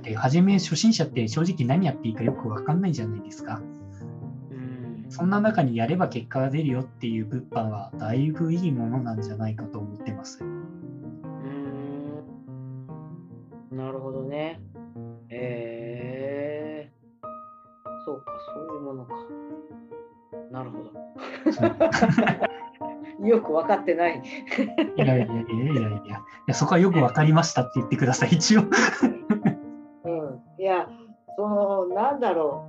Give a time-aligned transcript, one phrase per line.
[0.00, 3.62] って、初め初心者って正直何やっていいかよくわかんないじゃないですか。
[4.50, 10.38] うんそんな中にやれば結果が出るよっていう物販はだいぶいいものなんじゃないかと思ってます。
[10.42, 10.50] うー
[13.74, 14.60] んなるほどね。
[15.28, 17.26] えー、
[18.04, 19.14] そうか、そういうものか。
[20.50, 20.90] なるほど。
[23.26, 24.22] よく分かってない。
[24.96, 25.28] いやいやいやい
[25.74, 26.02] やい
[26.46, 28.62] やそこはよくわかりましたって言ってください、一応。
[32.10, 32.68] なんだろ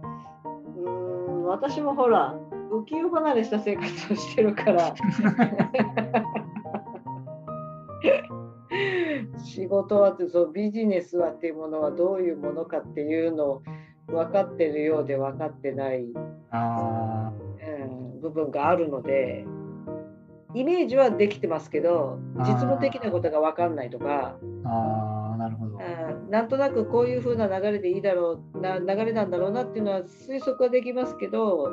[0.77, 0.81] う。
[0.81, 2.35] うーん、私もほら、
[2.71, 4.93] 浮世離れした生活をしてるから。
[9.37, 13.63] 仕事はってそうビジネスはっていうものはどういうものかっていうのを
[14.07, 16.05] 分かってるようで分かってない、
[16.51, 19.45] あうん、部分があるので
[20.53, 25.77] イメージはできてますけど実務的なことが分かんないとか、ーあー、なるほど。
[25.77, 31.67] うん、なんとなくこういう風な流れでいいだろうな流れなんだろうなっていうのは推測はできますけど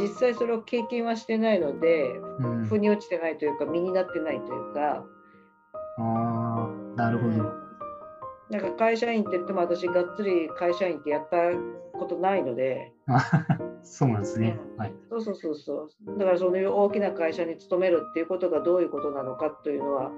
[0.00, 5.04] 実際それを経験はしてないのでうん、腑に落ちてないというか身になってないというか。
[5.98, 7.52] あーなるほど。
[8.50, 11.36] なんか会社員って言っても私がっつり会社員ってやった
[11.98, 12.92] ことないので、
[13.82, 14.58] そうなんですね。
[14.76, 14.92] はい。
[15.10, 16.18] そうそうそうそう。
[16.18, 20.10] だからそういう大きな会社に勤めるっていうことがどういうことなのかというのは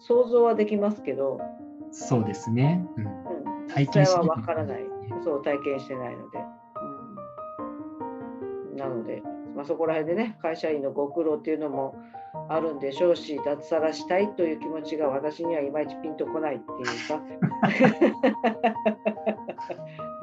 [0.00, 1.38] 想像はできますけど、
[1.92, 2.84] そうですね。
[2.96, 4.84] うん、うん、体験してみわからない。
[5.22, 6.38] そう体験してないので。
[8.70, 9.22] うん、なので、
[9.54, 11.94] まあ、そこら辺でね、会社員のご苦労っていうのも
[12.48, 17.20] あるんでしょうし、脱サラしたいという気持ちが私にはいまいちピンとこないっていうか。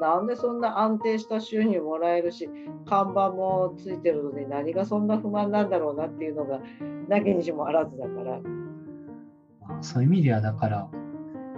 [0.00, 2.48] なんでそんな安定した収入もらえるし、
[2.86, 6.60] 看板もついてるのに何がそんな不満なんだろうなっていうのが、
[7.08, 8.40] なきにしもあらずだから。
[9.60, 10.88] まあそういう意味では、だから、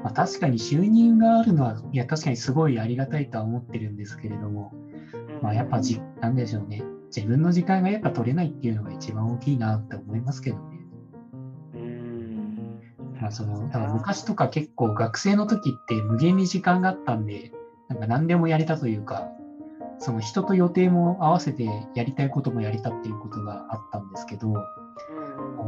[0.02, 4.72] まあ、確かに収入があるのは、いや、確かにすごいありがたいとは思ってるんですけれども、
[5.42, 6.82] まあ、やっぱじ、なんでしょうね。
[7.14, 10.62] 自分の時間がやっぱ取れないっていうのが一番大きいなって思いますけどね。
[11.74, 12.80] うん
[13.20, 17.52] まあ、その、だから昔とか結構学生の時って無限に時間があったんで、
[17.88, 19.28] なんか何でもやれたというか、
[19.98, 24.54] その人と予定も合わせてやりたいこともやりたっていうことがあったんですけど、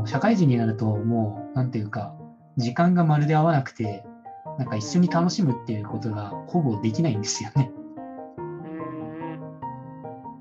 [0.06, 2.14] 社会人になるともう、なんていうか、
[2.56, 4.04] 時間がまるで合わなくて、
[4.58, 7.70] なんか一緒に楽しむっていうことがほぼできないんですよね。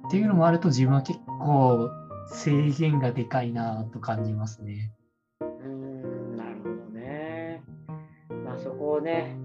[0.08, 1.90] っていうのもあると自分は結構
[2.28, 4.92] 制限がでかいなと感じますね。
[5.42, 7.64] うんなるほどね。
[8.46, 9.36] まあそこをね、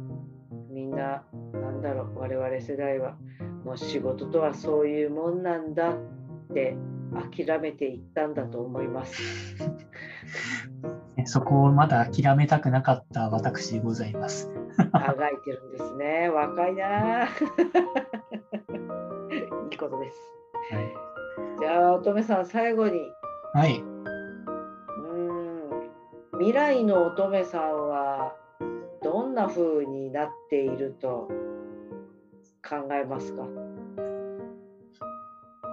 [0.70, 1.24] みんな、
[1.54, 3.16] なんだろう、我々世代は、
[3.64, 5.96] もう仕事とはそういうもんなんだっ
[6.52, 6.76] て
[7.34, 9.22] 諦めていったんだと思います。
[11.18, 14.50] ねそこをまだ諦めたくなかった私でございます。
[14.92, 16.28] あがいてるんですね。
[16.34, 17.26] 若いなあ。
[19.70, 20.32] いいことです。
[20.72, 20.94] はい。
[21.60, 23.00] じゃあ、乙女さん、最後に、
[23.52, 23.84] はい、うー
[26.36, 28.36] ん未来の乙女さんは
[29.02, 31.28] どんな風になっていると
[32.68, 33.42] 考えますか？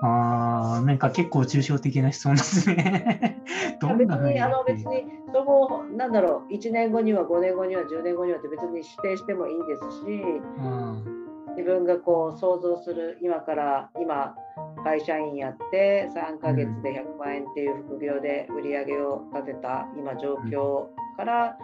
[0.05, 3.41] あーなんか結構抽象的な質問ですね。
[3.81, 11.25] どん別なふうににあの別にそこなんだろう1年後には5年後には10年後にはって別に指定してもいいですしうん。
[11.57, 14.35] 自分がこう想像する今から今
[14.83, 21.57] 会社員やって3ヶ月で100万円っていう副業で売り上げを立てた今状況から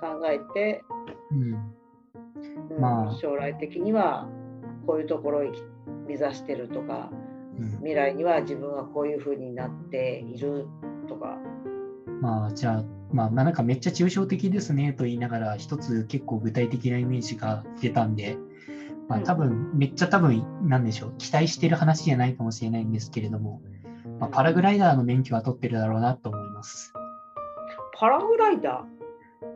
[0.00, 0.82] 考えて、
[1.30, 1.54] うん。
[1.54, 3.14] うんまあ。
[3.16, 4.28] 将来的には
[4.86, 5.62] こういうところを行き
[6.06, 7.29] 目指してるとかうん
[7.78, 10.66] 未来には自分はこういう風になっている
[11.08, 11.38] とか。
[12.20, 18.36] まあじゃあ、まあ、まあなんかめっちゃ抽象的ですねと言いながら一つ結構具体的なイメージが出たんで、
[19.08, 19.24] まあ、うん。
[19.24, 23.62] 多分めっちゃ多分なんでしょう期待してる話じゃないかもしれないんですけれども、
[24.18, 26.92] まあ、パラグライダーの免許は取ってるだろうなと思います。
[27.98, 28.84] パラグライダ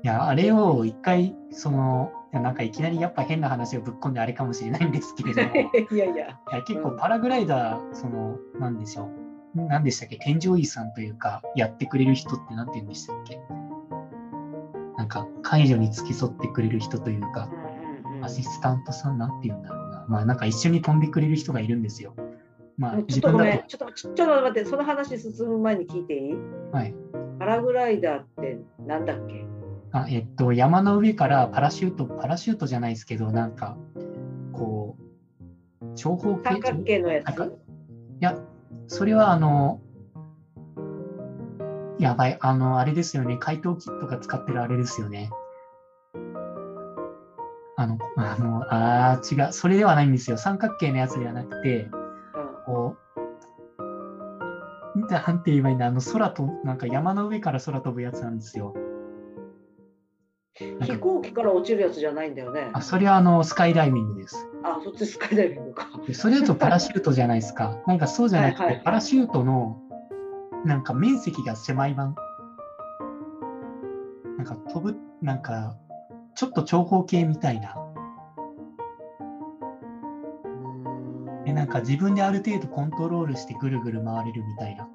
[0.02, 5.40] いやあれを一回そのいやなんかいきなりやっぱ変な話をぶっ込んであれかもしれないんですけれど
[5.94, 6.14] いやいや。
[6.14, 6.16] い
[6.50, 9.08] や結構パラグライダー、その、なんでしょ
[9.54, 9.60] う。
[9.60, 10.16] なんでしたっけ？
[10.16, 13.38] 添乗員さんというか、やってくれる人ってなんて言うんでしたっけ？
[14.96, 17.48] なんか、介助に付き添ってくれる人というか、
[18.20, 20.04] アシスタントさんなんて言うんだろうな。
[20.08, 22.14] まあ、なんか一緒に飛んでくれる人がいるんですよ。
[22.76, 26.32] まあ、ちょっとごめん、ちょっとちょっと待って、その話進む前に聞いていい？
[26.32, 26.94] と、はい。
[27.38, 29.44] パラグライダーってなんだっけ？
[29.94, 33.76] あ、えっと、山の上からパラシュート、パラシュートじゃないですけど、なんか、
[34.52, 34.96] こ
[35.81, 36.55] う、長方形？
[36.55, 37.29] 三角形のやつ？
[37.38, 37.50] い
[38.19, 38.37] や、
[38.88, 39.81] それはあの、
[42.00, 45.31] やばい、あの、あれですよね、怪盗キットが使ってるあれですよね。
[47.76, 50.37] あの、あの、あー違う、それではないんですよ。
[50.37, 51.88] 三角形のやつではなくて、
[52.67, 52.96] こ
[54.96, 58.75] う、なんて言えばいいんだ、あの空と、なんか山の上から空飛ぶやつなんですよ。
[60.61, 62.71] うん、飛行機から落ちるやつじゃないんだよね。
[62.73, 64.49] あ、それはあの、スカイダイビングです。
[64.62, 65.89] あ、そっちスカイダイビングか。
[66.06, 67.83] でそれだとパラシュートじゃないですか。
[67.89, 69.81] なんかそうじゃなくて、はいはいパラシュートの、
[70.65, 72.15] なんか面積が狭い版。
[74.39, 75.77] なんか飛ぶ、なんか、
[76.37, 77.75] ちょっと長方形みたいな。
[81.45, 84.89] で、なんか自分である程度コントロールしてぐるぐる回れるみたいな。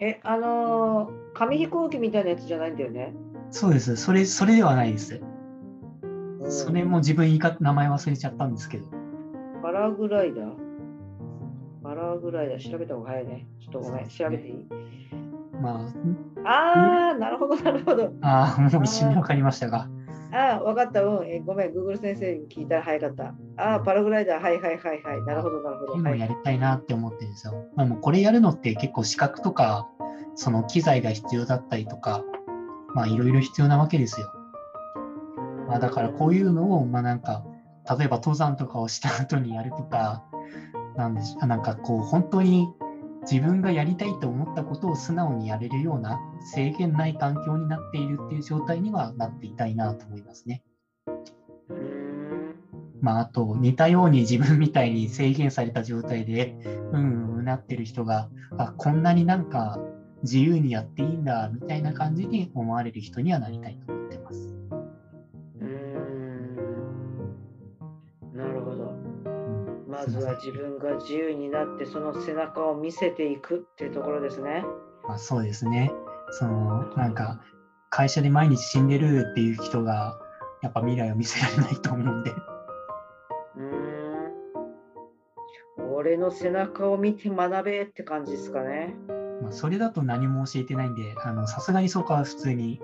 [0.00, 3.14] え、あのー紙飛行機みたいなやつじゃないんだよね。
[3.50, 3.96] そうです。
[3.96, 5.14] それ、それではないです。
[5.14, 8.84] うんそれも自分言い方、名前忘れちゃったんですけど。
[9.62, 10.52] パラグライダー？
[11.82, 13.46] パラグライダー調べた方が早いね。
[13.60, 14.66] ちょっとごめん、調べていい？
[15.62, 15.86] ま
[16.44, 18.12] ああ、なるほど、なるほど。
[18.22, 19.88] あ、ああ、もう一瞬で分かりましたが。
[20.32, 21.02] ああ、わかった。
[21.04, 21.26] うん。
[21.26, 23.34] えごめん、Google 先生に聞いたら早かった。
[23.56, 25.22] ああ、パラグライダー、はいはいはいはい。
[25.22, 25.92] なるほど、なるほど。
[25.92, 27.54] っていうのをはいやりたいなって思ってるんですよ。
[27.76, 29.88] まあ、もうこれやるのって結構資格とか、
[30.40, 32.24] その機材が必要だったりとか、
[32.94, 34.32] まあいろいろ必要なわけですよ。
[35.68, 37.44] まあ、だからこういうのを、まあなんか、
[37.98, 40.24] 例えば登山とかをした後にやるとか、
[40.96, 42.70] なんでしょう、なんかこう本当に
[43.30, 46.18] 自分がやりたいと思ったことを素直にやれるような
[46.54, 50.62] 制限ない環境になっているっていう状態にはなっていたいなと思いますね。
[53.02, 56.56] まあ、あと似たように自分みたいに制限された状態で
[56.92, 59.78] うんうんなってる人があこんなになんか
[60.22, 64.54] 自由にやっていいんだみたいな感じに思われる人にはなりたいと思ってます。
[65.60, 66.46] うーん
[68.34, 68.84] なるほど。
[68.84, 74.64] うん、まずは自分が自由になって、その背中を見せていくっていうところですね。
[75.08, 75.90] まあ、そうですね。
[76.32, 77.40] そのなんか
[77.90, 80.18] 会社で毎日死んでるっていう人が
[80.62, 82.30] やっぱ未来を見せられないと思うんで。
[82.30, 83.62] うー
[85.88, 85.94] ん。
[85.94, 88.94] 俺の背中を見て学べって感じですかね。
[89.42, 92.80] まあ、それだと何も教えてないんで、あのさすがにそこは普通に、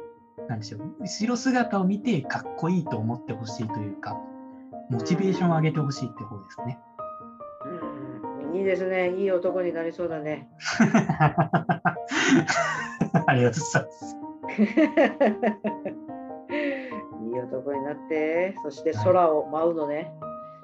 [0.49, 4.17] なんでしょう、後ろ姿を見てかっこいいと思ってほしいというか、
[4.91, 6.79] モチベーションを上げてほしいって方ですね。
[8.53, 9.14] うん、いいですね。
[9.17, 10.49] いい男になりそうだね。
[13.26, 14.17] ありがとうございます。
[17.26, 20.12] いい男になって、そして空を舞うのね。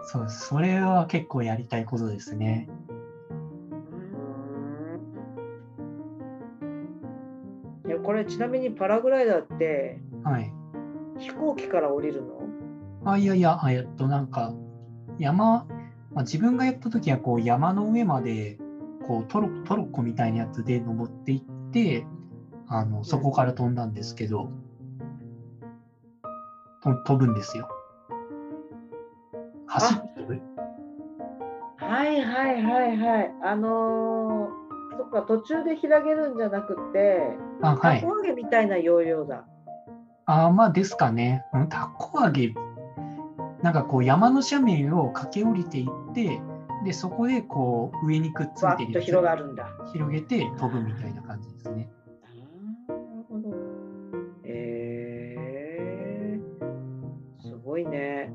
[0.04, 0.46] そうです。
[0.46, 2.68] それは結構やりたいことですね。
[8.12, 10.52] これちなみにパラグライダーってはい。
[11.18, 12.42] 飛行機から降りるの？
[13.10, 14.52] あ、いやいや、あえっと、なんか、
[15.18, 15.66] 山、
[16.12, 18.58] まあ、自分がやった時はこう山の上まで
[19.06, 22.06] こうトロトロッコみたいなやつで登っていって
[22.68, 24.50] あのそこから飛んだんですけど、
[26.82, 27.66] と飛ぶんですよ。
[29.68, 30.38] 走って飛ぶ
[31.78, 33.34] はいはいはいはい。
[33.42, 34.61] あのー、
[35.12, 38.16] か、途中で開げるんじゃなくて、あ、はいたこ。
[38.16, 39.44] 揚げみたいな要領だ。
[40.24, 41.44] あまあですかね。
[41.52, 42.54] うんたこ揚げ、
[43.62, 46.40] なんかこう山の斜面を駆け下りていって、
[46.84, 49.68] で、そこでこう上にくっついて広がるんだ。
[49.92, 51.88] 広げて飛ぶみたいな感じですね。
[52.88, 53.54] なるほど。
[54.44, 58.32] えー、すごいね。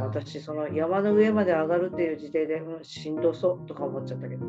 [0.00, 4.46] 私、その山の上まで上がるっていう時点で、うん、しんどそうとか思っちゃったけど。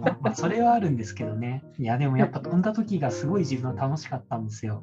[0.00, 1.64] まあまあ、それはあるんですけどね。
[1.78, 4.82] いや、でもやっぱ飛んだ時がすごい自分は楽しかったんですよ。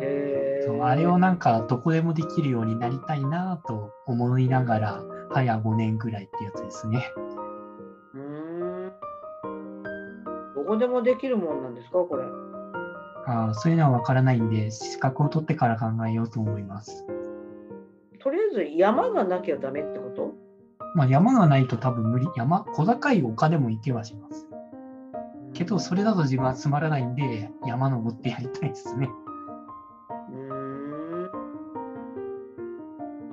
[0.00, 7.04] へーそうあれをなんかどこでもできるようになりたいなと思いながら、早5年ぐらいってやつですね。
[8.14, 8.92] うーん。
[10.54, 12.24] どこでもできるもんなんですか、これ。
[13.26, 17.06] あーそういうのは分からないんで、資格を取ってから考えようと思います。
[18.20, 20.47] とりあえず山がなきゃダメってこと？
[20.94, 22.26] まあ、山がないと多分無理。
[22.36, 24.48] 山、小高い丘でも行けはします。
[25.52, 29.08] けど、それだと自分はつまらないんで、山登ってやりたいですね。
[30.30, 31.22] うーん。
[31.22, 31.28] な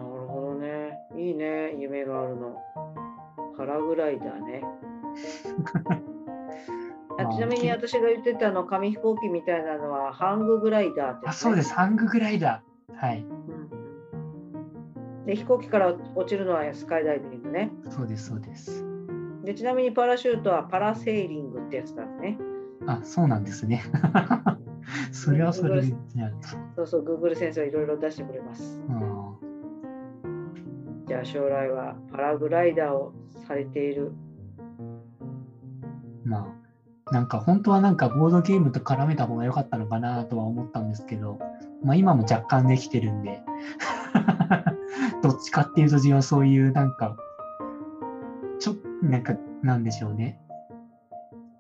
[0.04, 0.98] るほどね。
[1.18, 2.58] いいね、夢があるの。
[3.58, 4.62] パラグライダーね。
[7.18, 11.74] あまあちなみに私が言ってたの紙飛行機みたいなのはハンググライダーって、あ、そうです。
[11.74, 12.96] ハンググライダー。
[12.96, 13.20] はい。
[13.20, 13.55] うん。
[15.26, 17.72] で、飛行機から落ちるのはスカイダイビングね。
[17.90, 18.86] そうです、そうです。
[19.44, 22.38] で、ちなみにパラシュートはパラセーリングってやつだね。
[22.86, 23.84] あ、そうなんですね。
[25.12, 25.96] それはそれで、
[26.76, 28.82] そうそう、Google 先生はいろいろ出してくれます。
[28.90, 29.26] うん
[31.08, 33.14] じゃあ将来はパラグライダーを
[33.48, 34.12] されている。
[36.24, 36.52] ま
[37.08, 41.38] あ、なんか本当はなんかボードゲームと絡めた方が良かったのかなとは思ったんですけど、
[41.84, 43.44] まあ今も若干できてるんで、
[45.24, 47.16] どっちかっていうと自分はそういうなんか、
[48.60, 50.38] ちょ、なんか、なんでしょうね。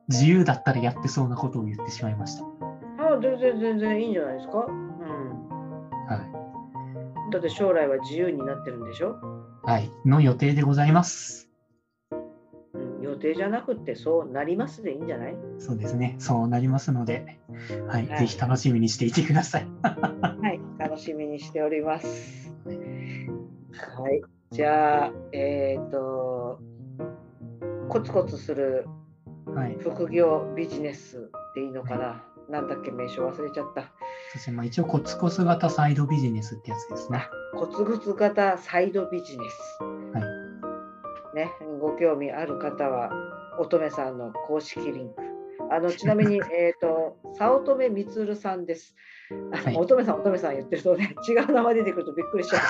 [0.07, 2.43] 自由だったらやってそうなことを言ってしまいました。
[2.99, 4.65] あ全然全然いいんじゃないですか？
[4.67, 5.49] うん。
[6.07, 6.15] は
[7.29, 7.31] い。
[7.31, 9.15] だって将来は自由になってるんでしょ？
[9.63, 9.89] はい。
[10.05, 11.49] の予定でございます。
[12.75, 15.35] うん、予定じゃなくってそうなりますでいいんじゃない？
[15.57, 16.15] そうですね。
[16.19, 17.25] そうなりますので、
[17.87, 18.05] はい。
[18.07, 19.67] はいぜひ楽しみにしていてください。
[19.81, 22.44] はい、楽しみにしております。
[24.01, 26.59] はい、じゃあ、えっ、と、
[27.89, 28.85] コツコツする
[29.55, 29.77] はい。
[29.79, 33.91] 副業ビジネスでいいのかな、なんだっけ、名称忘れちゃった。
[34.33, 37.27] そしてまあ一応コツコツ型サイドビジネスってやつですね。
[37.53, 39.83] コツコツ型サイドビジネス。
[40.13, 40.21] は
[41.33, 41.35] い。
[41.35, 43.11] ね、ご興味ある方は、
[43.59, 45.23] 乙女さんの公式リンク。
[45.71, 48.95] あのちなみに、 えっと、早乙女充さんです。
[49.51, 52.61] あはい乙女さん、乙女さん言ってるとね、 違う名前出てくるとびっくりしちゃう。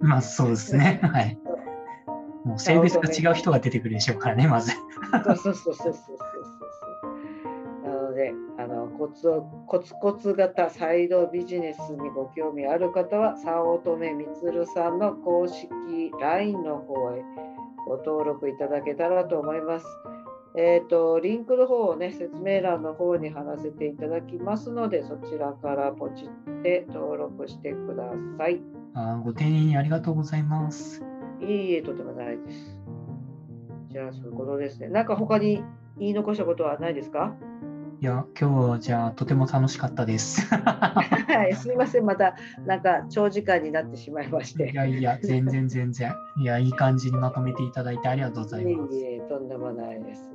[0.04, 1.00] まあそうですね。
[1.12, 1.38] はい。
[2.44, 4.72] もう性別が違う人が出てくるでしょうからね、まず。
[4.72, 6.12] そうそうそうそうそうそうそ
[7.84, 7.88] う。
[7.88, 15.68] なので、あのコツをコツコツ型サイドビジネスにご興味ある方は、早乙女充さんの公式
[16.20, 17.22] LINE の方へ
[17.86, 19.86] ご登録いただけたらと思います。
[20.60, 28.60] えっ、と、リンクの方をね、説明欄の方に貼らせていただきますので、そちらからポチって登録してください。
[28.94, 31.04] あーご丁寧にありがとうございます。
[31.40, 32.76] いえいえ、とてもないです。
[33.90, 34.88] じゃあ、そういうことですね。
[34.88, 35.62] なんか他に
[35.96, 37.36] 言い残したことはないですか？
[38.00, 40.46] いや、今日はじゃあとても楽しかったです。
[40.54, 44.70] はい、すみません、またなんか長時間になってしまいましいて。
[44.72, 46.14] やいや、全然全然。
[46.36, 48.94] いや、いい感じにまとめていただいてありがとうございいえます。
[48.94, 50.30] いえ、とんでもないです。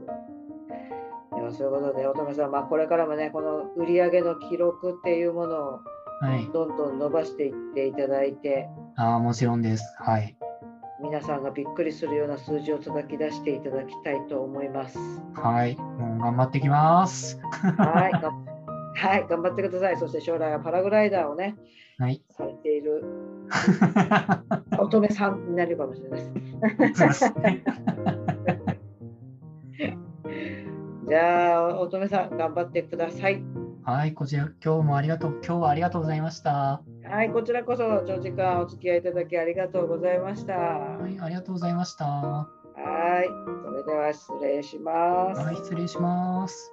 [1.36, 5.80] ではそういうことで、乙女さん、まあ、これからもね、この売り上げの記録っていうものを
[6.20, 6.50] はい。
[6.54, 9.84] どんどん伸ばしていっていただいて、ああ、もちろんです。
[10.00, 10.38] はい。
[11.14, 14.98] 皆さんがびっくりするような数字を叩き出していただきたいと思います。
[15.36, 15.76] はい。
[15.76, 17.40] もう頑張ってきます。
[17.78, 18.32] はい、 が
[18.96, 19.98] はい、頑張ってください。
[19.98, 21.56] そして将来はパラグライダーをね、
[22.00, 22.24] はい。
[22.32, 23.06] されている
[24.80, 26.34] 乙女さんになるかもしれないです。
[26.96, 27.64] そうですね。
[31.10, 33.53] じゃあ、乙女さん、頑張ってください。
[33.86, 36.82] はい、こちら、今日もありがとう、今日はありがとうございました。
[37.04, 40.54] はい、こちらこそ長時間お付き合いいただきありがとうございました。
[40.54, 42.06] ははい、ありがとうございました。
[42.06, 42.48] は
[43.22, 43.28] い、
[43.66, 45.52] それでは失礼します。
[45.52, 46.72] い、失礼します。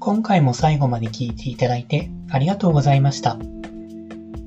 [0.00, 3.38] 今回も最後まで聞いていただいてありがとうございました。